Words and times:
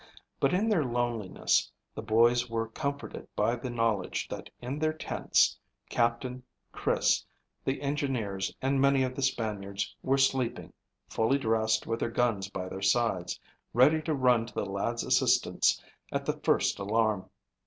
But 0.39 0.51
in 0.51 0.67
their 0.67 0.83
loneliness 0.83 1.71
the 1.93 2.01
boys 2.01 2.49
were 2.49 2.69
comforted 2.69 3.27
by 3.35 3.55
the 3.55 3.69
knowledge 3.69 4.27
that 4.29 4.49
in 4.59 4.79
their 4.79 4.93
tents 4.93 5.55
Captain, 5.91 6.41
Chris, 6.71 7.23
the 7.63 7.79
engineers, 7.83 8.51
and 8.63 8.81
many 8.81 9.03
of 9.03 9.13
the 9.15 9.21
Spaniards 9.21 9.95
were 10.01 10.17
sleeping, 10.17 10.73
fully 11.07 11.37
dressed 11.37 11.85
with 11.85 11.99
their 11.99 12.09
guns 12.09 12.49
by 12.49 12.67
their 12.67 12.81
sides, 12.81 13.39
ready 13.75 14.01
to 14.01 14.15
run 14.15 14.47
to 14.47 14.53
the 14.55 14.65
lads' 14.65 15.03
assistance 15.03 15.79
at 16.11 16.25
the 16.25 16.33
first 16.39 16.79
alarm. 16.79 17.29